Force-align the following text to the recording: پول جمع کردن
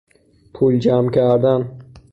پول 0.53 0.79
جمع 0.79 1.09
کردن 1.11 1.79